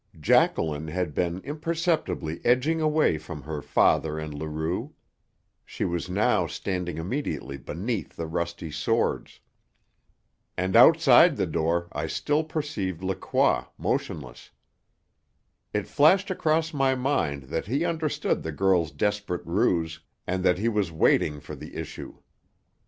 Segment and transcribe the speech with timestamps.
[0.19, 4.95] Jacqueline had been imperceptibly edging away from her father and Leroux;
[5.63, 9.39] she was now standing immediately beneath the rusty swords.
[10.57, 14.49] And outside the door I still perceived Lacroix, motionless.
[15.71, 20.67] It flashed across my mind that he understood the girl's desperate ruse, and that he
[20.67, 22.17] was waiting for the issue.